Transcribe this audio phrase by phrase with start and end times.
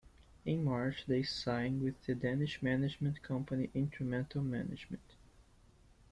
[0.45, 5.13] In March they signed with the Danish management company Intromental Management.